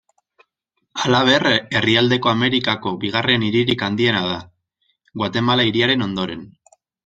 [1.01, 1.45] Halaber,
[1.81, 4.41] Erdialdeko Amerikako bigarren hiririk handiena da,
[5.23, 6.47] Guatemala Hiriaren ondoren.